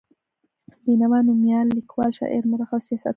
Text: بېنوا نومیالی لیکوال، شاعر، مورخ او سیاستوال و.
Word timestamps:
بېنوا 0.83 1.19
نومیالی 1.27 1.75
لیکوال، 1.77 2.11
شاعر، 2.17 2.41
مورخ 2.49 2.69
او 2.73 2.81
سیاستوال 2.85 3.09
و. 3.09 3.09